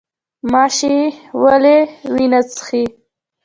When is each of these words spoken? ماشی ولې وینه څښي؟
ماشی 0.51 0.95
ولې 1.41 1.77
وینه 2.13 2.39
څښي؟ 2.51 2.83